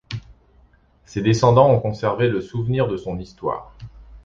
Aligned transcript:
Ses 1.05 1.21
descendants 1.21 1.69
ont 1.69 1.79
conservé 1.79 2.27
le 2.27 2.41
souvenir 2.41 2.87
de 2.87 2.97
son 2.97 3.19
histoire. 3.19 3.75